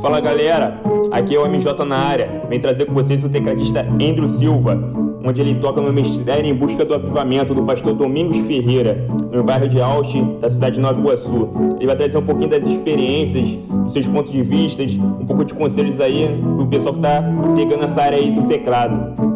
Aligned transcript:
Fala 0.00 0.20
galera, 0.20 0.80
aqui 1.10 1.34
é 1.34 1.38
o 1.38 1.48
MJ 1.48 1.84
na 1.84 1.96
área. 1.96 2.42
Vem 2.48 2.58
trazer 2.60 2.86
com 2.86 2.94
vocês 2.94 3.22
o 3.22 3.28
tecladista 3.28 3.80
Andrew 3.80 4.26
Silva, 4.26 4.76
onde 5.24 5.40
ele 5.40 5.54
toca 5.54 5.80
no 5.80 5.92
Mistério 5.92 6.50
em 6.50 6.54
Busca 6.54 6.84
do 6.84 6.94
Avivamento 6.94 7.54
do 7.54 7.62
pastor 7.62 7.94
Domingos 7.94 8.36
Ferreira, 8.38 9.06
no 9.32 9.44
bairro 9.44 9.68
de 9.68 9.80
Austin, 9.80 10.38
da 10.40 10.50
cidade 10.50 10.76
de 10.76 10.80
Nova 10.82 11.00
Iguaçu. 11.00 11.48
Ele 11.76 11.86
vai 11.86 11.96
trazer 11.96 12.18
um 12.18 12.22
pouquinho 12.22 12.50
das 12.50 12.66
experiências, 12.66 13.56
dos 13.84 13.92
seus 13.92 14.06
pontos 14.08 14.32
de 14.32 14.42
vista, 14.42 14.82
um 14.82 15.24
pouco 15.24 15.44
de 15.44 15.54
conselhos 15.54 16.00
aí 16.00 16.36
pro 16.56 16.66
pessoal 16.66 16.94
que 16.94 17.00
tá 17.00 17.22
pegando 17.56 17.84
essa 17.84 18.02
área 18.02 18.18
aí 18.18 18.32
do 18.32 18.42
teclado. 18.42 19.31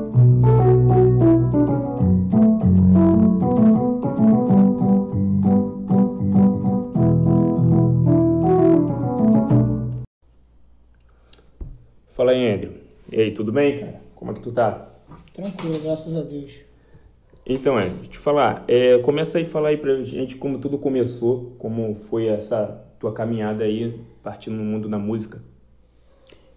Tudo 13.46 13.54
bem, 13.54 13.78
cara? 13.78 14.00
Como 14.16 14.32
é 14.32 14.34
que 14.34 14.40
tu 14.40 14.50
tá? 14.50 14.90
Tranquilo, 15.32 15.80
graças 15.80 16.16
a 16.16 16.22
Deus. 16.22 16.62
Então, 17.46 17.76
Andrew, 17.76 17.92
deixa 17.92 18.06
eu 18.06 18.10
te 18.10 18.18
falar. 18.18 18.64
É, 18.66 18.98
começa 18.98 19.38
aí 19.38 19.44
a 19.44 19.48
falar 19.48 19.68
aí 19.68 19.76
pra 19.76 20.02
gente 20.02 20.34
como 20.34 20.58
tudo 20.58 20.76
começou, 20.78 21.54
como 21.56 21.94
foi 21.94 22.26
essa 22.26 22.84
tua 22.98 23.12
caminhada 23.12 23.62
aí, 23.62 24.00
partindo 24.20 24.56
no 24.56 24.64
mundo 24.64 24.88
da 24.88 24.98
música. 24.98 25.40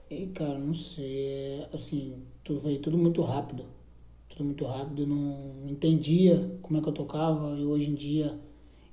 E, 0.09 0.25
cara, 0.33 0.57
não 0.57 0.73
sei. 0.73 1.59
É, 1.61 1.69
assim, 1.73 2.23
tudo 2.43 2.61
veio 2.61 2.79
tudo 2.79 2.97
muito 2.97 3.21
rápido. 3.21 3.65
Tudo 4.27 4.45
muito 4.45 4.65
rápido. 4.65 5.03
Eu 5.03 5.07
não 5.07 5.69
entendia 5.69 6.57
como 6.63 6.79
é 6.79 6.81
que 6.81 6.89
eu 6.89 6.93
tocava 6.93 7.55
e 7.55 7.63
hoje 7.63 7.87
em 7.87 7.93
dia 7.93 8.33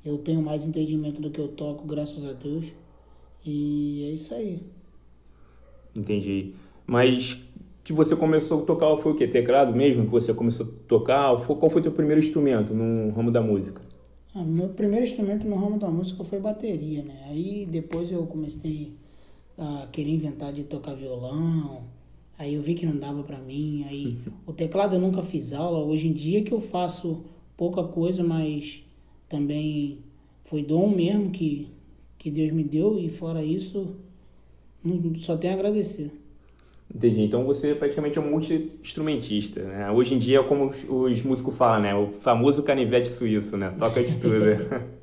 eu 0.05 0.19
tenho 0.19 0.43
mais 0.43 0.67
entendimento 0.67 1.19
do 1.19 1.31
que 1.31 1.41
eu 1.41 1.49
toco, 1.49 1.87
graças 1.87 2.27
a 2.27 2.35
Deus. 2.35 2.67
E 3.43 4.05
é 4.11 4.13
isso 4.13 4.35
aí. 4.35 4.61
Entendi. 5.95 6.53
Mas 6.87 7.46
que 7.87 7.93
você 7.93 8.17
começou 8.17 8.65
a 8.65 8.67
tocar 8.67 8.97
foi 8.97 9.13
o 9.13 9.15
quê? 9.15 9.29
Teclado 9.29 9.73
mesmo 9.73 10.07
que 10.07 10.11
você 10.11 10.35
começou 10.35 10.67
a 10.67 10.89
tocar? 10.89 11.37
Qual 11.47 11.71
foi 11.71 11.81
o 11.81 11.83
teu 11.85 11.93
primeiro 11.93 12.19
instrumento 12.19 12.75
no 12.75 13.13
ramo 13.13 13.31
da 13.31 13.41
música? 13.41 13.81
Ah, 14.35 14.43
meu 14.43 14.71
primeiro 14.71 15.07
instrumento 15.07 15.47
no 15.47 15.55
ramo 15.55 15.79
da 15.79 15.89
música 15.89 16.25
foi 16.25 16.41
bateria, 16.41 17.05
né? 17.05 17.15
Aí 17.29 17.65
depois 17.65 18.11
eu 18.11 18.27
comecei 18.27 18.93
a 19.57 19.87
querer 19.93 20.11
inventar 20.11 20.53
de 20.53 20.65
tocar 20.65 20.97
violão. 20.97 21.85
Aí 22.37 22.55
eu 22.55 22.61
vi 22.61 22.75
que 22.75 22.85
não 22.85 22.97
dava 22.97 23.23
para 23.23 23.39
mim. 23.39 23.85
Aí 23.89 24.19
o 24.45 24.53
teclado 24.53 24.97
eu 24.97 25.01
nunca 25.01 25.23
fiz 25.23 25.53
aula. 25.53 25.79
Hoje 25.79 26.09
em 26.09 26.13
dia 26.13 26.43
que 26.43 26.53
eu 26.53 26.61
faço 26.61 27.25
pouca 27.57 27.85
coisa, 27.85 28.25
mas 28.25 28.83
também 29.29 30.01
foi 30.45 30.65
dom 30.65 30.89
mesmo 30.89 31.31
que, 31.31 31.71
que 32.19 32.33
Deus 32.33 32.51
me 32.51 32.65
deu. 32.65 32.99
E 32.99 33.09
fora 33.09 33.45
isso, 33.45 33.95
só 35.19 35.37
tenho 35.37 35.53
a 35.53 35.57
agradecer. 35.57 36.26
Entendi. 36.95 37.23
Então 37.23 37.45
você 37.45 37.73
é 37.73 37.75
praticamente 37.75 38.19
um 38.19 38.31
multi-instrumentista, 38.31 39.63
né? 39.63 39.91
Hoje 39.91 40.15
em 40.15 40.19
dia, 40.19 40.43
como 40.43 40.71
os 40.89 41.23
músicos 41.23 41.57
falam, 41.57 41.83
né? 41.83 41.95
O 41.95 42.13
famoso 42.21 42.63
canivete 42.63 43.09
suíço, 43.09 43.57
né? 43.57 43.75
Toca 43.79 44.03
de 44.03 44.17
tudo. 44.17 44.37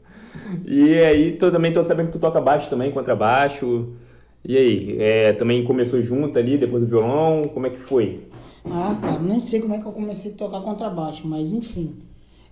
e 0.65 0.97
aí, 0.99 1.33
tu, 1.33 1.51
também 1.51 1.73
tô 1.73 1.83
sabendo 1.83 2.07
que 2.07 2.13
tu 2.13 2.19
toca 2.19 2.41
baixo 2.41 2.69
também, 2.69 2.91
contrabaixo. 2.91 3.93
E 4.45 4.57
aí, 4.57 4.97
é, 4.99 5.33
também 5.33 5.63
começou 5.63 6.01
junto 6.01 6.37
ali, 6.37 6.57
depois 6.57 6.83
do 6.83 6.89
violão, 6.89 7.43
como 7.43 7.67
é 7.67 7.69
que 7.69 7.79
foi? 7.79 8.27
Ah, 8.65 8.97
cara, 9.01 9.19
nem 9.19 9.39
sei 9.39 9.61
como 9.61 9.73
é 9.73 9.79
que 9.79 9.85
eu 9.85 9.91
comecei 9.91 10.31
a 10.31 10.35
tocar 10.35 10.61
contrabaixo, 10.61 11.27
mas 11.27 11.53
enfim. 11.53 11.95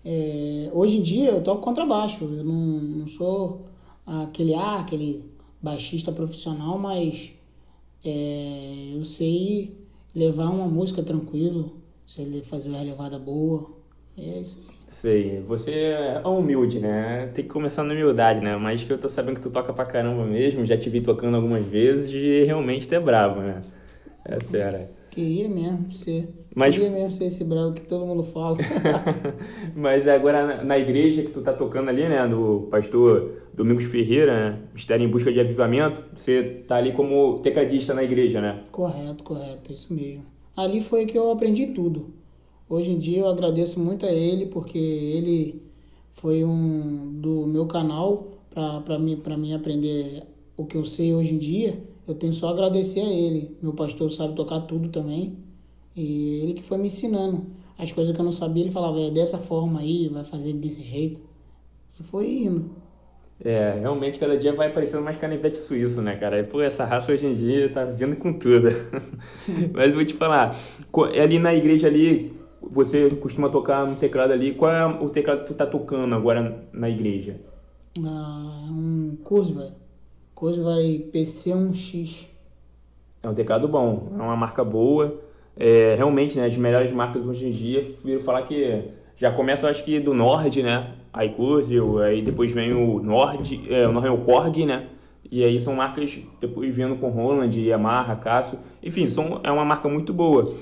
É, 0.04 0.70
hoje 0.74 0.98
em 0.98 1.02
dia 1.02 1.30
eu 1.30 1.44
toco 1.44 1.62
contrabaixo, 1.62 2.24
eu 2.24 2.44
não, 2.44 2.54
não 2.54 3.08
sou 3.08 3.66
aquele, 4.06 4.54
ah, 4.56 4.80
aquele 4.80 5.24
baixista 5.62 6.12
profissional, 6.12 6.78
mas 6.78 7.32
é, 8.04 8.92
eu 8.96 9.04
sei 9.06 9.78
levar 10.16 10.50
uma 10.50 10.68
música 10.68 11.04
tranquilo, 11.04 11.82
sei 12.08 12.42
fazer 12.44 12.70
uma 12.70 12.82
levada 12.82 13.18
boa. 13.18 13.72
É 14.18 14.40
isso 14.40 14.60
aí. 14.60 14.76
Sei, 14.88 15.42
você 15.42 15.72
é 15.72 16.22
humilde, 16.28 16.80
né? 16.80 17.28
Tem 17.28 17.46
que 17.46 17.50
começar 17.50 17.82
na 17.84 17.94
humildade, 17.94 18.42
né? 18.42 18.58
Mas 18.58 18.84
que 18.84 18.92
eu 18.92 18.98
tô 19.00 19.08
sabendo 19.08 19.36
que 19.38 19.42
tu 19.42 19.50
toca 19.50 19.72
pra 19.72 19.86
caramba 19.86 20.26
mesmo, 20.26 20.66
já 20.66 20.78
te 20.78 20.90
vi 20.90 21.00
tocando 21.00 21.38
algumas 21.38 21.66
vezes 21.66 22.12
e 22.12 22.44
realmente 22.44 22.88
tu 22.88 22.94
é 22.94 23.00
bravo, 23.00 23.40
né? 23.40 23.62
É 24.26 24.38
fera. 24.40 24.92
Queria 25.10 25.48
mesmo 25.48 25.92
ser. 25.94 26.41
Mas... 26.56 26.76
Queria 26.76 26.90
mesmo 26.90 27.12
ser 27.12 27.26
esse 27.26 27.44
bravo 27.44 27.74
que 27.74 27.82
todo 27.82 28.06
mundo 28.06 28.24
fala. 28.24 28.58
Mas 29.76 30.08
agora 30.08 30.46
na, 30.46 30.64
na, 30.64 30.80
igreja 30.80 31.24
que 31.24 31.32
tu 31.32 31.42
tá 31.42 31.54
tocando 31.54 31.90
ali, 31.90 32.08
né? 32.08 32.28
Do 32.28 32.68
pastor 32.70 33.44
Domingos 33.54 33.86
Ferreira, 33.86 34.52
né? 34.52 34.60
Mistério 34.74 35.06
em 35.06 35.10
Busca 35.10 35.32
de 35.32 35.40
Avivamento, 35.40 36.04
você 36.14 36.64
tá 36.68 36.76
ali 36.76 36.92
como 36.92 37.40
tecladista 37.40 37.94
na 37.94 38.04
igreja, 38.04 38.42
né? 38.42 38.64
Correto, 38.72 39.24
correto, 39.24 39.72
isso 39.72 39.94
mesmo. 39.94 40.26
Ali 40.56 40.82
foi 40.82 41.06
que 41.06 41.18
eu 41.18 41.32
aprendi 41.32 41.68
tudo. 41.68 42.14
Hoje 42.70 42.92
em 42.92 43.00
dia 43.00 43.20
eu 43.20 43.30
agradeço 43.30 43.80
muito 43.80 44.06
a 44.06 44.12
ele 44.12 44.48
porque 44.48 44.78
ele 44.78 45.62
foi 46.14 46.44
um 46.44 47.20
do 47.20 47.48
meu 47.48 47.66
canal 47.66 48.28
para 48.86 49.00
mim, 49.00 49.22
mim 49.38 49.54
aprender 49.54 50.24
o 50.58 50.66
que 50.66 50.76
eu 50.76 50.84
sei 50.84 51.14
hoje 51.14 51.34
em 51.34 51.38
dia 51.38 51.78
eu 52.08 52.16
tenho 52.16 52.34
só 52.34 52.48
a 52.48 52.52
agradecer 52.52 53.02
a 53.02 53.10
ele. 53.10 53.56
Meu 53.62 53.74
pastor 53.74 54.12
sabe 54.12 54.36
tocar 54.36 54.62
tudo 54.62 54.90
também. 54.90 55.38
E 55.96 56.42
ele 56.42 56.54
que 56.56 56.64
foi 56.64 56.78
me 56.78 56.88
ensinando. 56.88 57.46
As 57.78 57.92
coisas 57.92 58.14
que 58.14 58.22
eu 58.22 58.26
não 58.26 58.32
sabia, 58.32 58.64
ele 58.64 58.72
falava, 58.72 59.00
é 59.00 59.10
dessa 59.10 59.38
forma 59.38 59.80
aí, 59.80 60.08
vai 60.08 60.24
fazer 60.24 60.54
desse 60.54 60.84
jeito. 60.84 61.20
E 62.00 62.04
foi 62.04 62.44
indo. 62.44 62.70
É, 63.44 63.80
realmente 63.80 64.20
cada 64.20 64.38
dia 64.38 64.54
vai 64.54 64.68
aparecendo 64.68 65.04
mais 65.04 65.18
canivete 65.18 65.58
suíço, 65.58 66.00
né, 66.02 66.16
cara? 66.16 66.40
E, 66.40 66.44
pô, 66.44 66.62
essa 66.62 66.86
raça 66.86 67.12
hoje 67.12 67.26
em 67.26 67.34
dia 67.34 67.70
tá 67.70 67.84
vindo 67.86 68.16
com 68.16 68.34
tudo. 68.34 68.70
Mas 69.74 69.96
vou 69.96 70.06
te 70.06 70.14
falar, 70.14 70.56
ali 71.20 71.40
na 71.40 71.54
igreja 71.54 71.88
ali, 71.88 72.40
você 72.62 73.10
costuma 73.10 73.50
tocar 73.50 73.88
no 73.88 73.96
teclado 73.96 74.32
ali, 74.32 74.54
qual 74.54 74.72
é 74.72 74.86
o 74.86 75.10
teclado 75.10 75.42
que 75.42 75.48
tu 75.48 75.54
tá 75.56 75.66
tocando 75.66 76.14
agora 76.14 76.64
na 76.72 76.88
igreja? 76.88 77.42
Ah, 78.06 78.68
um 78.70 79.18
Kurzweil 79.24 79.74
vai 80.64 81.10
PC1X. 81.12 82.28
É 83.24 83.30
um 83.30 83.34
teclado 83.34 83.68
bom, 83.68 84.12
é 84.14 84.22
uma 84.22 84.36
marca 84.36 84.64
boa. 84.64 85.20
É, 85.58 85.96
realmente, 85.96 86.38
né, 86.38 86.46
as 86.46 86.56
melhores 86.56 86.92
marcas 86.92 87.26
hoje 87.26 87.48
em 87.48 87.52
dia, 87.52 87.82
prefiro 87.82 88.22
falar 88.22 88.44
que 88.44 88.84
já 89.16 89.32
começa, 89.32 89.70
acho 89.70 89.84
que 89.84 90.00
do 90.00 90.14
Nord, 90.14 90.64
né? 90.64 90.94
A 91.14 91.26
Icursil, 91.26 92.00
aí 92.02 92.22
depois 92.22 92.52
vem 92.52 92.74
o 92.74 93.02
Nord, 93.02 93.62
é, 93.70 93.88
o 94.10 94.18
Korg, 94.20 94.66
né? 94.66 94.88
E 95.30 95.44
aí 95.44 95.60
são 95.60 95.76
marcas, 95.76 96.20
depois 96.40 96.76
vendo 96.76 96.96
com 96.96 97.10
Roland, 97.10 97.52
Yamaha, 97.56 98.16
Casio, 98.16 98.60
enfim, 98.82 99.08
são, 99.08 99.40
é 99.44 99.52
uma 99.52 99.64
marca 99.64 99.88
muito 99.88 100.14
boa. 100.14 100.54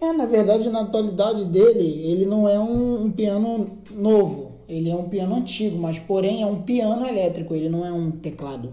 É, 0.00 0.12
na 0.12 0.26
verdade, 0.26 0.68
na 0.68 0.82
atualidade 0.82 1.46
dele, 1.46 2.04
ele 2.04 2.24
não 2.24 2.48
é 2.48 2.58
um, 2.58 3.06
um 3.06 3.10
piano 3.10 3.78
novo, 3.90 4.52
ele 4.68 4.90
é 4.90 4.94
um 4.94 5.08
piano 5.08 5.34
antigo, 5.34 5.78
mas 5.78 5.98
porém 5.98 6.42
é 6.42 6.46
um 6.46 6.62
piano 6.62 7.06
elétrico, 7.06 7.54
ele 7.54 7.68
não 7.68 7.84
é 7.84 7.92
um 7.92 8.10
teclado. 8.10 8.72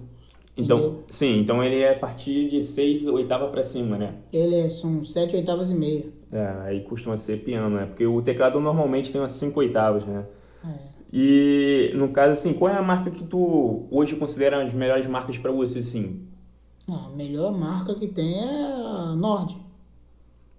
Então, 0.57 0.77
Entendeu? 0.77 1.03
sim, 1.09 1.39
então 1.39 1.61
ele 1.61 1.79
é 1.79 1.91
a 1.91 1.99
partir 1.99 2.47
de 2.47 2.63
6 2.63 3.05
oitava 3.07 3.49
para 3.49 3.61
cima, 3.61 3.97
né? 3.97 4.15
Ele 4.31 4.55
é, 4.55 4.69
são 4.69 5.03
7 5.03 5.35
oitavas 5.35 5.69
e 5.69 5.75
meia. 5.75 6.05
É, 6.31 6.47
aí 6.63 6.81
costuma 6.81 7.17
ser 7.17 7.43
piano, 7.43 7.75
né? 7.75 7.85
Porque 7.85 8.05
o 8.05 8.21
teclado 8.21 8.59
normalmente 8.59 9.11
tem 9.11 9.19
umas 9.19 9.31
5 9.31 9.59
oitavas, 9.59 10.05
né? 10.05 10.25
É. 10.65 10.95
E 11.11 11.91
no 11.95 12.09
caso, 12.09 12.31
assim, 12.31 12.53
qual 12.53 12.71
é 12.71 12.77
a 12.77 12.81
marca 12.81 13.11
que 13.11 13.23
tu 13.23 13.85
hoje 13.91 14.15
considera 14.15 14.63
as 14.63 14.73
melhores 14.73 15.05
marcas 15.07 15.37
para 15.37 15.51
você, 15.51 15.81
sim? 15.81 16.21
A 16.87 17.09
melhor 17.09 17.51
marca 17.51 17.93
que 17.95 18.07
tem 18.07 18.39
é 18.39 18.43
a 18.43 19.15
Nord. 19.15 19.57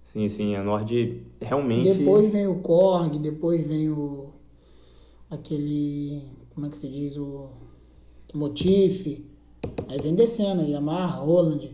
Sim, 0.04 0.28
sim, 0.28 0.56
a 0.56 0.62
Nord 0.62 1.22
realmente. 1.40 1.98
Depois 1.98 2.30
vem 2.32 2.46
o 2.46 2.56
Korg, 2.56 3.18
depois 3.18 3.66
vem 3.66 3.90
o. 3.90 4.30
aquele. 5.30 6.22
como 6.54 6.66
é 6.66 6.70
que 6.70 6.76
se 6.76 6.88
diz? 6.88 7.16
O. 7.16 7.48
Motif. 8.34 9.24
Aí 9.88 9.98
vem 10.02 10.14
descendo, 10.14 10.62
Yamaha, 10.62 11.18
Roland. 11.18 11.70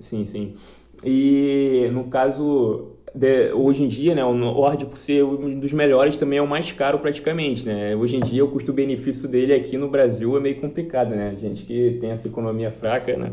Sim, 0.00 0.26
sim. 0.26 0.54
E 1.04 1.90
no 1.92 2.04
caso, 2.04 2.92
de, 3.14 3.52
hoje 3.52 3.84
em 3.84 3.88
dia, 3.88 4.14
né, 4.14 4.24
o 4.24 4.34
Nord, 4.34 4.86
por 4.86 4.96
ser 4.96 5.24
um 5.24 5.58
dos 5.58 5.72
melhores, 5.72 6.16
também 6.16 6.38
é 6.38 6.42
o 6.42 6.48
mais 6.48 6.72
caro 6.72 6.98
praticamente, 6.98 7.66
né? 7.66 7.94
Hoje 7.96 8.16
em 8.16 8.20
dia, 8.20 8.44
o 8.44 8.50
custo-benefício 8.50 9.28
dele 9.28 9.52
aqui 9.52 9.76
no 9.76 9.88
Brasil 9.88 10.36
é 10.36 10.40
meio 10.40 10.60
complicado, 10.60 11.10
né? 11.10 11.30
A 11.30 11.34
gente 11.34 11.64
que 11.64 11.98
tem 12.00 12.10
essa 12.10 12.28
economia 12.28 12.70
fraca, 12.70 13.16
né? 13.16 13.32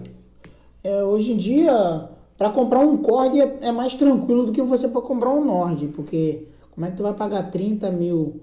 É, 0.84 1.04
hoje 1.04 1.34
em 1.34 1.38
dia, 1.38 2.10
para 2.38 2.50
comprar 2.50 2.80
um 2.80 2.98
Korg 2.98 3.40
é, 3.40 3.68
é, 3.68 3.72
mais 3.72 3.94
tranquilo 3.96 4.46
do 4.46 4.52
que 4.52 4.62
você 4.62 4.88
para 4.88 5.02
comprar 5.02 5.32
um 5.32 5.44
Nord, 5.44 5.88
porque 5.90 6.48
como 6.72 6.86
é 6.86 6.92
que 6.92 6.98
tu 6.98 7.04
vai 7.04 7.14
pagar 7.14 7.50
30 7.50 7.90
mil 7.92 8.42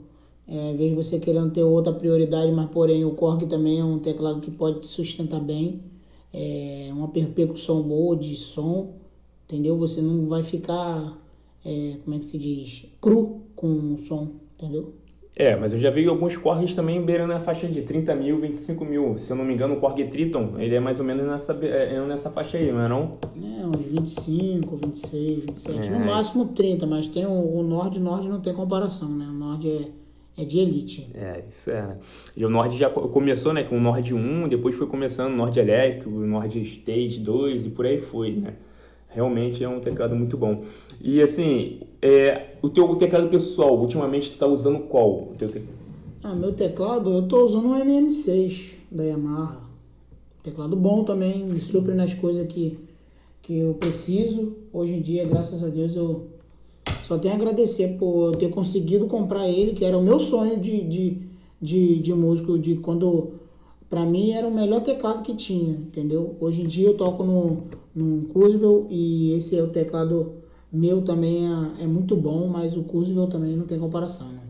é, 0.48 0.94
você 0.94 1.18
querendo 1.18 1.50
ter 1.50 1.62
outra 1.62 1.92
prioridade, 1.92 2.50
mas 2.52 2.68
porém 2.70 3.04
o 3.04 3.12
Korg 3.12 3.46
também 3.46 3.80
é 3.80 3.84
um 3.84 3.98
teclado 3.98 4.40
que 4.40 4.50
pode 4.50 4.80
te 4.80 4.88
sustentar 4.88 5.40
bem, 5.40 5.80
é 6.32 6.90
uma 6.92 7.08
percussão 7.08 7.82
boa 7.82 8.16
de 8.16 8.36
som, 8.36 8.94
entendeu? 9.44 9.76
Você 9.78 10.00
não 10.00 10.26
vai 10.26 10.42
ficar, 10.42 11.18
é, 11.64 11.96
como 12.02 12.16
é 12.16 12.18
que 12.18 12.24
se 12.24 12.38
diz, 12.38 12.86
cru 13.00 13.42
com 13.54 13.94
o 13.94 13.98
som, 13.98 14.28
entendeu? 14.58 14.94
É, 15.34 15.56
mas 15.56 15.72
eu 15.72 15.78
já 15.78 15.90
vi 15.90 16.06
alguns 16.06 16.36
Korgs 16.36 16.74
também 16.74 17.02
beirando 17.02 17.32
a 17.32 17.40
faixa 17.40 17.66
de 17.66 17.80
30 17.80 18.14
mil, 18.14 18.38
25 18.38 18.84
mil. 18.84 19.16
Se 19.16 19.32
eu 19.32 19.36
não 19.36 19.44
me 19.44 19.54
engano, 19.54 19.74
o 19.74 19.80
Korg 19.80 20.04
Triton, 20.04 20.58
ele 20.58 20.74
é 20.74 20.80
mais 20.80 21.00
ou 21.00 21.06
menos 21.06 21.26
nessa, 21.26 21.54
é, 21.64 22.06
nessa 22.06 22.30
faixa 22.30 22.58
aí, 22.58 22.70
não 22.70 22.82
é 22.82 22.88
não? 22.88 23.16
É, 23.34 23.66
uns 23.66 23.86
25, 23.86 24.76
26, 24.76 25.44
27. 25.46 25.88
É. 25.88 25.90
No 25.90 26.04
máximo 26.04 26.46
30, 26.48 26.86
mas 26.86 27.08
tem 27.08 27.24
o, 27.24 27.30
o 27.30 27.62
Nord, 27.62 27.98
Nord 27.98 28.28
não 28.28 28.40
tem 28.40 28.52
comparação, 28.52 29.08
né? 29.08 29.24
O 29.26 29.32
Nord 29.32 29.70
é, 29.70 29.88
é 30.36 30.44
de 30.44 30.58
elite. 30.58 31.10
É, 31.14 31.44
isso 31.48 31.70
é. 31.70 31.96
E 32.36 32.44
o 32.44 32.48
Nord 32.48 32.76
já 32.76 32.88
começou, 32.88 33.52
né, 33.52 33.62
com 33.62 33.76
o 33.76 33.80
Nord 33.80 34.14
1, 34.14 34.48
depois 34.48 34.74
foi 34.74 34.86
começando 34.86 35.32
o 35.32 35.36
Nord 35.36 35.58
Electro, 35.58 36.10
o 36.10 36.26
Nord 36.26 36.58
Stage 36.60 37.18
2 37.20 37.66
e 37.66 37.70
por 37.70 37.84
aí 37.84 37.98
foi, 37.98 38.32
né? 38.32 38.54
Realmente 39.08 39.62
é 39.62 39.68
um 39.68 39.78
teclado 39.78 40.16
muito 40.16 40.38
bom. 40.38 40.62
E 41.00 41.20
assim, 41.20 41.80
é, 42.00 42.56
o 42.62 42.70
teu 42.70 42.94
teclado 42.96 43.28
pessoal, 43.28 43.78
ultimamente 43.78 44.30
tu 44.30 44.38
tá 44.38 44.46
usando 44.46 44.80
qual? 44.80 45.32
O 45.32 45.34
teu 45.36 45.48
te... 45.48 45.62
Ah, 46.22 46.34
meu 46.34 46.52
teclado, 46.52 47.12
eu 47.12 47.28
tô 47.28 47.44
usando 47.44 47.68
um 47.68 47.78
MM6 47.78 48.74
da 48.90 49.04
Yamaha. 49.04 49.62
Teclado 50.42 50.74
bom 50.74 51.04
também, 51.04 51.44
me 51.44 51.58
supre 51.58 51.94
nas 51.94 52.14
coisas 52.14 52.46
que, 52.46 52.78
que 53.42 53.58
eu 53.58 53.74
preciso. 53.74 54.56
Hoje 54.72 54.94
em 54.94 55.02
dia, 55.02 55.26
graças 55.26 55.62
a 55.62 55.68
Deus, 55.68 55.94
eu 55.94 56.31
só 57.06 57.18
tenho 57.18 57.34
a 57.34 57.36
agradecer 57.36 57.96
por 57.98 58.36
ter 58.36 58.48
conseguido 58.48 59.06
comprar 59.06 59.48
ele, 59.48 59.72
que 59.72 59.84
era 59.84 59.96
o 59.96 60.02
meu 60.02 60.20
sonho 60.20 60.58
de, 60.58 60.82
de, 60.82 61.18
de, 61.60 61.98
de 61.98 62.14
músico, 62.14 62.58
de 62.58 62.76
quando 62.76 63.32
para 63.88 64.06
mim 64.06 64.32
era 64.32 64.46
o 64.46 64.54
melhor 64.54 64.80
teclado 64.82 65.22
que 65.22 65.34
tinha, 65.34 65.72
entendeu? 65.72 66.36
Hoje 66.40 66.62
em 66.62 66.66
dia 66.66 66.88
eu 66.88 66.96
toco 66.96 67.22
no, 67.22 67.64
num 67.94 68.24
Kurzweil 68.24 68.86
e 68.88 69.32
esse 69.32 69.56
é 69.56 69.62
o 69.62 69.68
teclado 69.68 70.34
meu 70.72 71.02
também 71.02 71.46
é, 71.46 71.84
é 71.84 71.86
muito 71.86 72.16
bom, 72.16 72.46
mas 72.46 72.76
o 72.76 72.82
Kurzweil 72.82 73.26
também 73.26 73.54
não 73.54 73.66
tem 73.66 73.78
comparação, 73.78 74.28
né? 74.32 74.40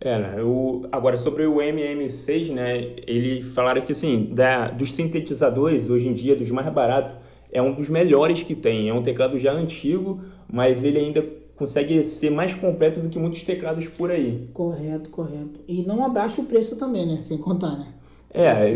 É, 0.00 0.18
né? 0.18 0.42
O, 0.42 0.86
agora, 0.90 1.16
sobre 1.16 1.46
o 1.46 1.56
MM6, 1.56 2.52
né? 2.52 2.94
Ele 3.06 3.42
falaram 3.42 3.80
que, 3.82 3.92
assim, 3.92 4.30
da, 4.32 4.68
dos 4.68 4.92
sintetizadores, 4.92 5.88
hoje 5.88 6.08
em 6.08 6.12
dia, 6.12 6.36
dos 6.36 6.50
mais 6.50 6.70
baratos, 6.72 7.16
é 7.52 7.62
um 7.62 7.72
dos 7.72 7.88
melhores 7.88 8.42
que 8.42 8.54
tem. 8.54 8.88
É 8.88 8.94
um 8.94 9.02
teclado 9.02 9.38
já 9.38 9.52
antigo, 9.52 10.20
mas 10.50 10.84
ele 10.84 10.98
ainda 10.98 11.24
consegue 11.56 12.02
ser 12.02 12.30
mais 12.30 12.54
completo 12.54 13.00
do 13.00 13.08
que 13.08 13.18
muitos 13.18 13.42
teclados 13.42 13.88
por 13.88 14.10
aí. 14.10 14.48
Correto, 14.52 15.10
correto. 15.10 15.60
E 15.68 15.82
não 15.82 16.04
abaixa 16.04 16.40
o 16.40 16.46
preço 16.46 16.76
também, 16.76 17.06
né? 17.06 17.18
Sem 17.22 17.38
contar, 17.38 17.76
né? 17.76 17.88
É, 18.30 18.68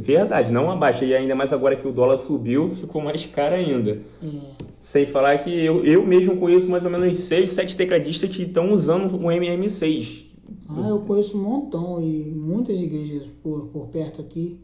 verdade, 0.00 0.50
não 0.50 0.68
abaixa. 0.70 1.04
E 1.04 1.14
ainda 1.14 1.36
mais 1.36 1.52
agora 1.52 1.76
que 1.76 1.86
o 1.86 1.92
dólar 1.92 2.18
subiu, 2.18 2.70
ficou 2.70 3.00
mais 3.00 3.24
caro 3.26 3.54
ainda. 3.54 4.00
É. 4.22 4.64
Sem 4.80 5.06
falar 5.06 5.38
que 5.38 5.64
eu, 5.64 5.84
eu 5.84 6.04
mesmo 6.04 6.36
conheço 6.36 6.68
mais 6.68 6.84
ou 6.84 6.90
menos 6.90 7.18
6, 7.20 7.50
7 7.50 7.76
tecladistas 7.76 8.30
que 8.30 8.42
estão 8.42 8.72
usando 8.72 9.14
o 9.14 9.28
MM6. 9.28 10.24
Ah, 10.68 10.88
eu 10.88 10.98
conheço 11.00 11.38
um 11.38 11.42
montão 11.42 12.00
e 12.00 12.24
muitas 12.24 12.76
igrejas 12.80 13.28
por, 13.42 13.68
por 13.68 13.86
perto 13.86 14.20
aqui 14.20 14.58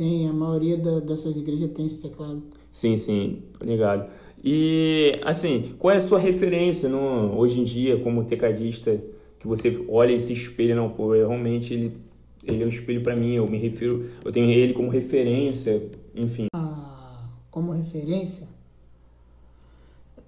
tem, 0.00 0.26
a 0.26 0.32
maioria 0.32 0.78
da, 0.78 1.00
dessas 1.00 1.36
igrejas 1.36 1.70
tem 1.72 1.86
esse 1.86 2.00
teclado. 2.00 2.42
Sim, 2.72 2.96
sim, 2.96 3.42
ligado. 3.60 4.08
E 4.42 5.20
assim, 5.22 5.74
qual 5.78 5.94
é 5.94 5.98
a 5.98 6.00
sua 6.00 6.18
referência 6.18 6.88
no, 6.88 7.38
hoje 7.38 7.60
em 7.60 7.64
dia 7.64 7.98
como 7.98 8.24
tecladista 8.24 9.00
que 9.38 9.46
você 9.46 9.84
olha 9.88 10.12
e 10.12 10.20
se 10.20 10.32
espelha, 10.32 10.74
não, 10.74 10.88
pô, 10.88 11.12
realmente 11.12 11.72
ele 11.72 11.92
ele 12.44 12.62
é 12.62 12.66
um 12.66 12.68
espelho 12.68 13.02
para 13.02 13.14
mim, 13.14 13.34
eu 13.34 13.46
me 13.46 13.58
refiro, 13.58 14.06
eu 14.24 14.32
tenho 14.32 14.50
ele 14.50 14.72
como 14.72 14.88
referência, 14.88 15.82
enfim. 16.14 16.46
Ah, 16.54 17.24
como 17.50 17.72
referência? 17.72 18.48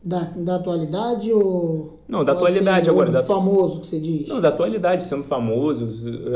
Da, 0.05 0.25
da 0.25 0.57
atualidade 0.57 1.33
ou. 1.33 2.01
Não, 2.09 2.25
da 2.25 2.33
atualidade 2.33 2.81
assim, 2.81 2.91
agora. 2.91 3.11
Da... 3.11 3.23
famoso 3.23 3.81
que 3.81 3.87
você 3.87 4.01
diz? 4.01 4.29
Não, 4.29 4.41
da 4.41 4.49
atualidade, 4.49 5.05
sendo 5.05 5.23
famoso, 5.23 5.89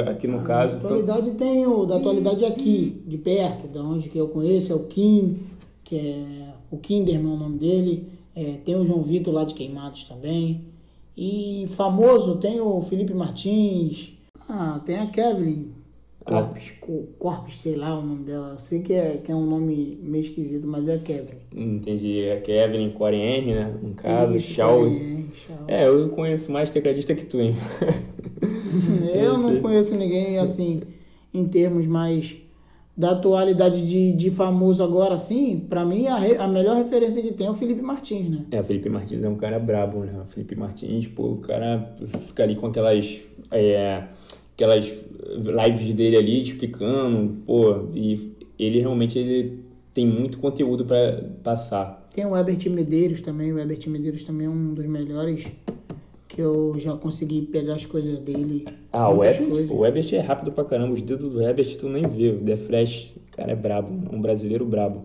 aqui 0.09 0.29
no 0.29 0.39
ah, 0.39 0.43
caso. 0.43 0.77
Da 0.77 0.85
atualidade 0.85 1.31
então... 1.31 1.35
tem 1.35 1.67
o. 1.67 1.85
Da 1.85 1.97
atualidade 1.97 2.45
aqui, 2.45 3.03
de 3.07 3.19
perto, 3.19 3.67
da 3.67 3.83
onde 3.83 4.09
que 4.09 4.17
eu 4.17 4.29
conheço, 4.29 4.73
é 4.73 4.77
o 4.77 4.85
Kim, 4.85 5.41
que 5.83 5.97
é. 5.97 6.46
O 6.71 6.79
Kinderman 6.79 7.33
é 7.33 7.35
o 7.35 7.39
nome 7.39 7.59
dele. 7.59 8.09
É, 8.35 8.59
tem 8.65 8.77
o 8.77 8.85
João 8.85 9.03
Vitor 9.03 9.33
lá 9.33 9.45
de 9.45 9.55
Queimados 9.55 10.05
também. 10.05 10.65
E 11.17 11.67
famoso 11.71 12.37
tem 12.37 12.61
o 12.61 12.83
Felipe 12.83 13.15
Martins, 13.15 14.13
ah, 14.49 14.81
tem 14.85 14.99
a 14.99 15.07
Kevin 15.07 15.73
Corpus, 16.27 16.75
ah. 16.75 16.87
Corpus, 17.19 17.61
sei 17.61 17.77
lá 17.77 17.99
o 17.99 18.03
nome 18.03 18.25
dela. 18.25 18.51
Eu 18.55 18.59
sei 18.59 18.83
que 18.83 18.93
é, 18.93 19.17
que 19.17 19.31
é 19.31 19.35
um 19.35 19.47
nome 19.47 19.99
meio 20.03 20.23
esquisito, 20.23 20.67
mas 20.67 20.89
é 20.89 20.97
a 20.97 20.99
Kevin. 20.99 21.37
Entendi. 21.55 22.21
É 22.23 22.41
Kevin 22.41 22.93
Henry, 23.01 23.55
né? 23.55 23.75
No 23.81 23.95
caso, 23.95 24.39
Shaw. 24.41 24.87
É, 25.69 25.87
eu 25.87 26.09
conheço 26.11 26.51
mais 26.51 26.71
tecladista 26.71 27.15
que 27.15 27.25
tu, 27.25 27.41
hein? 27.41 27.55
eu 29.15 29.39
não 29.39 29.61
conheço 29.63 29.97
ninguém 29.97 30.39
assim, 30.39 30.83
em 31.33 31.47
termos 31.47 31.87
mais 31.87 32.37
da 32.97 33.11
atualidade 33.11 33.87
de, 33.87 34.13
de 34.13 34.31
famoso 34.31 34.83
agora, 34.83 35.19
sim, 35.19 35.67
para 35.69 35.85
mim 35.85 36.07
a, 36.07 36.45
a 36.45 36.49
melhor 36.49 36.77
referência 36.77 37.21
que 37.21 37.33
tem 37.33 37.47
é 37.47 37.51
o 37.51 37.55
Felipe 37.55 37.83
Martins, 37.83 38.31
né? 38.31 38.47
É, 38.51 38.61
o 38.61 38.65
Felipe 38.65 38.89
Martins 38.89 39.23
é 39.23 39.29
um 39.29 39.37
cara 39.37 39.59
brabo, 39.59 40.05
né? 40.05 40.19
O 40.25 40.27
Felipe 40.27 40.57
Martins, 40.57 41.07
pô, 41.07 41.33
o 41.33 41.37
cara 41.39 41.95
fica 42.27 42.43
ali 42.43 42.57
com 42.57 42.69
aquelas. 42.69 43.21
É, 43.51 44.05
aquelas 44.57 44.87
lives 44.87 45.95
dele 45.95 46.17
ali 46.17 46.43
explicando, 46.43 47.37
pô, 47.47 47.89
e 47.95 48.33
ele 48.59 48.81
realmente 48.81 49.19
ele 49.19 49.61
tem 49.93 50.07
muito 50.07 50.39
conteúdo 50.39 50.85
para 50.85 51.25
passar. 51.43 52.09
Tem 52.15 52.25
o 52.25 52.35
Herbert 52.35 52.71
Medeiros 52.71 53.21
também, 53.21 53.53
o 53.53 53.59
Herbert 53.59 53.87
Medeiros 53.89 54.25
também 54.25 54.47
é 54.47 54.51
um 54.51 54.73
dos 54.73 54.87
melhores 54.87 55.47
que 56.29 56.41
eu 56.41 56.75
já 56.79 56.97
consegui 56.97 57.43
pegar 57.43 57.75
as 57.75 57.87
coisas 57.87 58.19
dele. 58.19 58.67
Ah, 58.93 59.11
o 59.11 59.23
Herbert, 59.23 59.71
o 59.71 59.85
Herbert 59.85 60.15
é 60.15 60.21
rápido 60.21 60.53
pra 60.53 60.65
caramba, 60.65 60.95
os 60.95 61.03
dedos 61.03 61.33
do 61.33 61.41
Herbert 61.41 61.77
tu 61.77 61.89
nem 61.89 62.07
vê, 62.09 62.31
o 62.31 62.39
The 62.39 62.57
Flash, 62.57 63.13
cara 63.33 63.53
é 63.53 63.57
brabo, 63.57 63.93
um 64.13 64.21
brasileiro 64.21 64.65
brabo. 64.65 65.05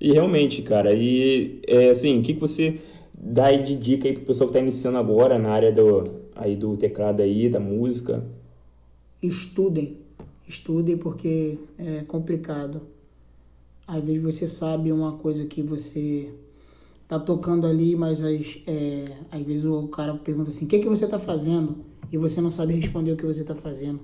E 0.00 0.12
realmente, 0.12 0.62
cara, 0.62 0.94
e 0.94 1.60
é, 1.66 1.90
assim, 1.90 2.18
o 2.18 2.22
que, 2.22 2.34
que 2.34 2.40
você 2.40 2.78
dá 3.12 3.46
aí 3.46 3.62
de 3.62 3.74
dica 3.74 4.06
aí 4.06 4.14
pro 4.14 4.24
pessoal 4.24 4.48
que 4.48 4.54
tá 4.54 4.60
iniciando 4.60 4.98
agora 4.98 5.38
na 5.38 5.50
área 5.50 5.72
do, 5.72 6.04
aí 6.36 6.54
do 6.54 6.76
teclado 6.76 7.22
aí, 7.22 7.48
da 7.48 7.58
música? 7.58 8.24
estudem, 9.22 9.96
estudem 10.46 10.96
porque 10.96 11.58
é 11.76 12.02
complicado. 12.04 12.82
Às 13.86 14.04
vezes 14.04 14.22
você 14.22 14.48
sabe 14.48 14.92
uma 14.92 15.16
coisa 15.16 15.46
que 15.46 15.62
você 15.62 16.30
tá 17.08 17.18
tocando 17.18 17.66
ali, 17.66 17.96
mas 17.96 18.22
às, 18.22 18.60
é, 18.66 19.06
às 19.32 19.40
vezes 19.40 19.64
o 19.64 19.88
cara 19.88 20.14
pergunta 20.14 20.50
assim, 20.50 20.66
o 20.66 20.68
que, 20.68 20.76
é 20.76 20.78
que 20.80 20.88
você 20.88 21.06
está 21.06 21.18
fazendo? 21.18 21.76
E 22.12 22.18
você 22.18 22.40
não 22.40 22.50
sabe 22.50 22.74
responder 22.74 23.12
o 23.12 23.16
que 23.16 23.24
você 23.24 23.40
está 23.40 23.54
fazendo. 23.54 24.00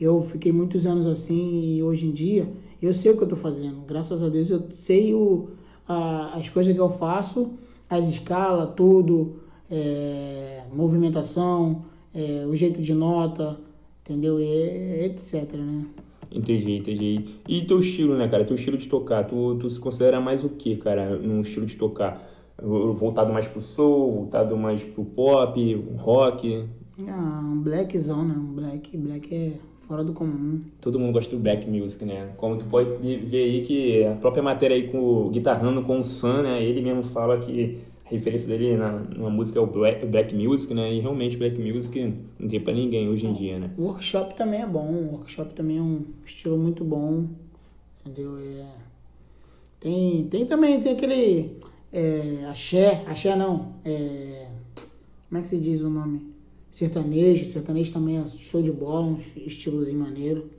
Eu 0.00 0.22
fiquei 0.22 0.52
muitos 0.52 0.84
anos 0.84 1.06
assim 1.06 1.76
e 1.76 1.82
hoje 1.82 2.06
em 2.06 2.12
dia 2.12 2.48
eu 2.82 2.92
sei 2.92 3.12
o 3.12 3.16
que 3.16 3.22
eu 3.22 3.26
estou 3.26 3.38
fazendo. 3.38 3.84
Graças 3.86 4.22
a 4.22 4.28
Deus 4.28 4.50
eu 4.50 4.64
sei 4.70 5.14
o, 5.14 5.50
a, 5.86 6.36
as 6.36 6.48
coisas 6.48 6.74
que 6.74 6.80
eu 6.80 6.90
faço, 6.90 7.52
as 7.88 8.08
escalas, 8.08 8.74
tudo, 8.74 9.36
é, 9.70 10.62
movimentação, 10.72 11.84
é, 12.12 12.44
o 12.46 12.56
jeito 12.56 12.82
de 12.82 12.92
nota, 12.92 13.58
entendeu? 14.04 14.40
E 14.40 15.04
etc, 15.04 15.52
né? 15.54 15.84
Entendi, 16.30 16.72
entendi. 16.72 17.24
E 17.48 17.62
teu 17.62 17.78
estilo, 17.78 18.16
né, 18.16 18.28
cara? 18.28 18.44
Teu 18.44 18.56
estilo 18.56 18.76
de 18.76 18.86
tocar, 18.86 19.24
tu, 19.24 19.56
tu 19.56 19.70
se 19.70 19.80
considera 19.80 20.20
mais 20.20 20.44
o 20.44 20.48
que, 20.48 20.76
cara, 20.76 21.16
num 21.16 21.40
estilo 21.40 21.64
de 21.64 21.76
tocar? 21.76 22.37
Voltado 22.60 23.32
mais 23.32 23.46
pro 23.46 23.62
soul, 23.62 24.12
voltado 24.12 24.56
mais 24.56 24.82
pro 24.82 25.04
pop, 25.04 25.84
rock? 25.96 26.64
Ah, 27.06 27.40
um 27.44 27.60
blackzão, 27.60 28.24
né? 28.24 28.34
Um 28.36 28.52
black, 28.54 28.96
black 28.96 29.34
é 29.34 29.52
fora 29.86 30.02
do 30.02 30.12
comum. 30.12 30.60
Todo 30.80 30.98
mundo 30.98 31.12
gosta 31.12 31.34
do 31.34 31.40
black 31.40 31.68
music, 31.68 32.04
né? 32.04 32.30
Como 32.36 32.56
tu 32.56 32.64
pode 32.64 32.90
ver 33.00 33.44
aí 33.44 33.62
que 33.62 34.04
a 34.04 34.14
própria 34.16 34.42
matéria 34.42 34.76
aí 34.76 34.88
com 34.88 34.98
o 34.98 35.30
Guitarrando 35.30 35.82
com 35.82 36.00
o 36.00 36.04
Sam, 36.04 36.42
né? 36.42 36.62
Ele 36.62 36.82
mesmo 36.82 37.04
fala 37.04 37.38
que 37.38 37.78
a 38.04 38.10
referência 38.10 38.48
dele 38.48 38.76
na, 38.76 38.92
na 38.92 39.30
música 39.30 39.58
é 39.58 39.62
o 39.62 39.66
black, 39.66 40.04
black, 40.04 40.34
music, 40.34 40.74
né? 40.74 40.92
E 40.92 41.00
realmente 41.00 41.36
black 41.36 41.56
music 41.60 42.14
não 42.38 42.48
tem 42.48 42.60
para 42.60 42.74
ninguém 42.74 43.08
hoje 43.08 43.26
em 43.26 43.32
dia, 43.32 43.58
né? 43.58 43.70
O 43.78 43.84
workshop 43.84 44.34
também 44.34 44.62
é 44.62 44.66
bom, 44.66 44.88
o 44.88 45.12
workshop 45.12 45.54
também 45.54 45.78
é 45.78 45.82
um 45.82 46.04
estilo 46.24 46.58
muito 46.58 46.84
bom, 46.84 47.26
entendeu? 48.04 48.36
É... 48.38 48.66
Tem, 49.80 50.24
tem 50.24 50.44
também, 50.44 50.80
tem 50.80 50.92
aquele 50.92 51.56
é, 51.92 52.46
axé, 52.48 53.04
axé 53.06 53.34
não, 53.34 53.74
é... 53.84 54.46
como 55.28 55.38
é 55.38 55.40
que 55.40 55.48
se 55.48 55.58
diz 55.58 55.80
o 55.80 55.90
nome? 55.90 56.34
Sertanejo, 56.70 57.46
sertanejo 57.46 57.92
também 57.92 58.18
é 58.18 58.26
show 58.26 58.62
de 58.62 58.70
bola, 58.70 59.06
um 59.06 59.18
estilozinho 59.36 59.98
maneiro. 59.98 60.50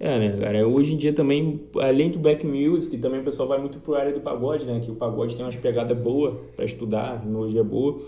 É, 0.00 0.18
né, 0.18 0.40
cara? 0.40 0.66
Hoje 0.66 0.94
em 0.94 0.96
dia 0.96 1.12
também, 1.12 1.60
além 1.76 2.10
do 2.10 2.18
black 2.18 2.46
music, 2.46 2.96
também 2.96 3.20
o 3.20 3.24
pessoal 3.24 3.46
vai 3.46 3.60
muito 3.60 3.78
pro 3.80 3.94
área 3.94 4.12
do 4.12 4.20
pagode, 4.20 4.64
né? 4.64 4.80
Que 4.80 4.90
o 4.90 4.94
pagode 4.94 5.36
tem 5.36 5.44
umas 5.44 5.56
pegadas 5.56 5.96
boas 5.96 6.34
para 6.56 6.64
estudar, 6.64 7.22
hoje 7.26 7.58
é 7.58 7.62
boa. 7.62 8.00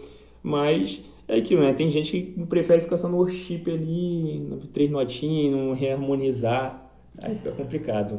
Mas 0.43 1.03
é 1.29 1.37
aquilo, 1.37 1.61
né? 1.61 1.75
Tem 1.75 1.91
gente 1.91 2.11
que 2.11 2.47
prefere 2.47 2.81
ficar 2.81 2.97
só 2.97 3.09
no 3.09 3.19
worship 3.19 3.65
ali, 3.67 4.59
três 4.73 4.91
notinhas, 4.91 5.53
não 5.53 5.75
reharmonizar. 5.75 6.91
Aí 7.23 7.35
fica 7.35 7.53
complicado. 7.53 8.17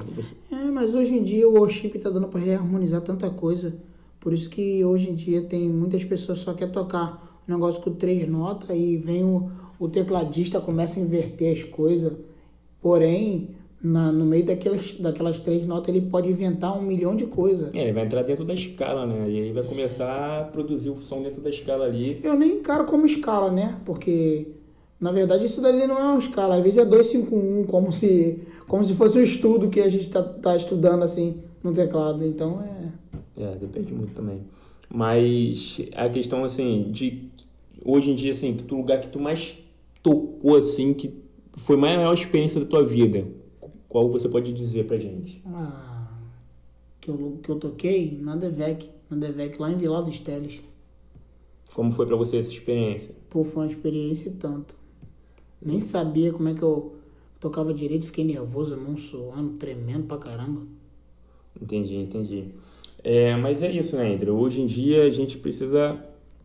É, 0.52 0.56
mas 0.56 0.94
hoje 0.94 1.16
em 1.16 1.24
dia 1.24 1.50
o 1.50 1.58
worship 1.58 1.98
tá 1.98 2.12
dando 2.12 2.28
para 2.28 2.40
reharmonizar 2.40 3.02
tanta 3.02 3.28
coisa. 3.32 3.74
Por 4.24 4.32
isso 4.32 4.50
que 4.50 4.86
hoje 4.86 5.10
em 5.10 5.16
dia 5.16 5.42
tem 5.42 5.68
muitas 5.68 6.02
pessoas 6.06 6.40
só 6.40 6.54
quer 6.54 6.72
tocar 6.72 7.42
um 7.46 7.52
negócio 7.52 7.82
com 7.82 7.92
três 7.92 8.26
notas 8.26 8.70
e 8.70 8.96
vem 8.96 9.22
o, 9.22 9.52
o 9.78 9.90
tecladista 9.90 10.62
começa 10.62 10.98
a 10.98 11.04
inverter 11.04 11.58
as 11.58 11.66
coisas, 11.66 12.14
porém, 12.82 13.50
na, 13.84 14.14
no 14.14 14.24
meio 14.24 14.46
daquelas, 14.46 14.94
daquelas 14.94 15.40
três 15.40 15.68
notas 15.68 15.94
ele 15.94 16.06
pode 16.06 16.30
inventar 16.30 16.74
um 16.74 16.82
milhão 16.82 17.18
de 17.18 17.26
coisas. 17.26 17.76
É, 17.76 17.82
ele 17.82 17.92
vai 17.92 18.06
entrar 18.06 18.24
dentro 18.24 18.46
da 18.46 18.54
escala, 18.54 19.06
né? 19.06 19.30
E 19.30 19.42
aí 19.42 19.52
vai 19.52 19.64
começar 19.64 20.40
a 20.40 20.44
produzir 20.46 20.90
o 20.90 21.02
som 21.02 21.22
dentro 21.22 21.42
da 21.42 21.50
escala 21.50 21.84
ali. 21.84 22.22
Eu 22.24 22.36
nem 22.36 22.60
encaro 22.60 22.86
como 22.86 23.06
escala, 23.06 23.52
né? 23.52 23.78
Porque, 23.84 24.54
na 25.02 25.12
verdade, 25.12 25.44
isso 25.44 25.62
daí 25.62 25.86
não 25.86 26.00
é 26.00 26.04
uma 26.04 26.20
escala. 26.20 26.56
Às 26.56 26.64
vezes 26.64 26.80
é 26.80 26.86
251, 26.86 27.66
como 27.66 27.92
se, 27.92 28.40
como 28.70 28.86
se 28.86 28.94
fosse 28.94 29.20
um 29.20 29.24
estudo 29.24 29.70
que 29.70 29.82
a 29.82 29.90
gente 29.90 30.10
tá, 30.10 30.24
tá 30.24 30.56
estudando, 30.56 31.04
assim, 31.04 31.42
no 31.62 31.74
teclado. 31.74 32.24
Então, 32.24 32.62
é... 32.62 32.83
É, 33.38 33.56
depende 33.56 33.94
muito 33.94 34.14
também. 34.14 34.42
Mas 34.90 35.82
a 35.96 36.10
questão, 36.10 36.44
assim, 36.44 36.92
de... 36.92 37.30
Hoje 37.86 38.12
em 38.12 38.16
dia, 38.16 38.32
assim, 38.32 38.56
que 38.56 38.74
o 38.74 38.78
lugar 38.78 39.02
que 39.02 39.10
tu 39.10 39.20
mais 39.20 39.58
tocou, 40.02 40.56
assim, 40.56 40.94
que 40.94 41.14
foi 41.58 41.76
a 41.76 41.80
maior 41.80 42.14
experiência 42.14 42.60
da 42.60 42.66
tua 42.66 42.84
vida, 42.84 43.28
qual 43.90 44.10
você 44.10 44.30
pode 44.30 44.54
dizer 44.54 44.86
pra 44.86 44.98
gente? 44.98 45.42
Ah, 45.48 46.08
que 47.02 47.10
eu, 47.10 47.40
que 47.44 47.50
eu 47.50 47.56
toquei 47.58 48.18
na 48.22 48.36
Devec, 48.36 48.90
na 49.10 49.18
Devec, 49.18 49.60
lá 49.60 49.72
em 49.72 49.78
Vila 49.78 50.02
dos 50.02 50.20
Teles. 50.20 50.62
Como 51.74 51.92
foi 51.92 52.06
para 52.06 52.16
você 52.16 52.38
essa 52.38 52.52
experiência? 52.52 53.14
Pô, 53.30 53.44
foi 53.44 53.64
uma 53.64 53.72
experiência 53.72 54.30
e 54.30 54.34
tanto. 54.34 54.76
Nem 55.62 55.80
sabia 55.80 56.32
como 56.32 56.50
é 56.50 56.54
que 56.54 56.62
eu 56.62 56.96
tocava 57.40 57.74
direito, 57.74 58.06
fiquei 58.06 58.24
nervoso, 58.24 58.78
mão 58.78 58.96
suando, 58.96 59.54
tremendo 59.58 60.06
pra 60.06 60.18
caramba. 60.18 60.62
Entendi, 61.60 61.96
entendi. 61.96 62.46
É, 63.04 63.36
mas 63.36 63.62
é 63.62 63.70
isso, 63.70 63.98
né, 63.98 64.14
André? 64.14 64.32
Hoje 64.32 64.62
em 64.62 64.66
dia 64.66 65.04
a 65.04 65.10
gente 65.10 65.38
precisa 65.38 66.00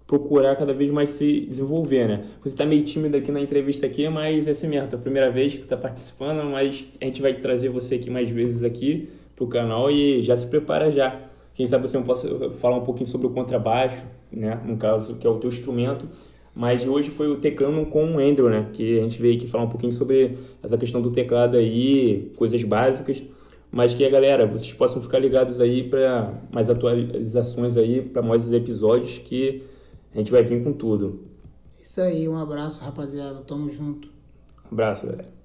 procurar 0.06 0.56
cada 0.56 0.72
vez 0.72 0.90
mais 0.90 1.10
se 1.10 1.42
desenvolver, 1.42 2.08
né? 2.08 2.24
Você 2.40 2.48
está 2.48 2.64
meio 2.66 2.82
tímido 2.82 3.16
aqui 3.16 3.30
na 3.30 3.40
entrevista 3.40 3.86
aqui, 3.86 4.08
mas 4.08 4.48
é 4.48 4.52
assim 4.52 4.66
mesmo, 4.66 4.88
é 4.90 4.94
a 4.94 4.98
primeira 4.98 5.30
vez 5.30 5.54
que 5.54 5.60
está 5.60 5.76
participando, 5.76 6.42
mas 6.50 6.86
a 7.00 7.04
gente 7.04 7.22
vai 7.22 7.34
trazer 7.34 7.68
você 7.68 7.96
aqui 7.96 8.10
mais 8.10 8.28
vezes 8.30 8.64
aqui 8.64 9.08
pro 9.36 9.46
canal 9.46 9.90
e 9.90 10.22
já 10.22 10.34
se 10.34 10.46
prepara 10.46 10.90
já. 10.90 11.20
Quem 11.54 11.66
sabe 11.66 11.86
você 11.86 11.96
não 11.96 12.04
possa 12.04 12.50
falar 12.52 12.76
um 12.76 12.84
pouquinho 12.84 13.08
sobre 13.08 13.26
o 13.26 13.30
contrabaixo, 13.30 14.02
né? 14.32 14.60
No 14.64 14.76
caso, 14.76 15.16
que 15.16 15.26
é 15.26 15.30
o 15.30 15.38
teu 15.38 15.48
instrumento. 15.50 16.08
Mas 16.54 16.86
hoje 16.86 17.10
foi 17.10 17.28
o 17.28 17.36
teclando 17.36 17.86
com 17.86 18.04
o 18.14 18.18
Andrew, 18.18 18.48
né? 18.48 18.68
Que 18.72 18.98
a 18.98 19.02
gente 19.02 19.20
veio 19.20 19.36
aqui 19.36 19.46
falar 19.46 19.64
um 19.64 19.68
pouquinho 19.68 19.92
sobre 19.92 20.38
essa 20.62 20.76
questão 20.76 21.00
do 21.00 21.10
teclado 21.10 21.56
aí, 21.56 22.32
coisas 22.36 22.62
básicas. 22.64 23.22
Mas 23.70 23.94
que 23.94 24.04
a 24.04 24.10
galera, 24.10 24.46
vocês 24.46 24.72
possam 24.72 25.02
ficar 25.02 25.18
ligados 25.18 25.60
aí 25.60 25.82
para 25.88 26.34
mais 26.50 26.70
atualizações 26.70 27.76
aí, 27.76 28.00
para 28.00 28.22
mais 28.22 28.50
episódios 28.50 29.18
que 29.18 29.62
a 30.14 30.18
gente 30.18 30.30
vai 30.32 30.42
vir 30.42 30.64
com 30.64 30.72
tudo. 30.72 31.20
Isso 31.82 32.00
aí, 32.00 32.28
um 32.28 32.38
abraço, 32.38 32.80
rapaziada. 32.80 33.40
Tamo 33.40 33.70
junto. 33.70 34.08
Um 34.66 34.72
abraço, 34.72 35.06
galera. 35.06 35.38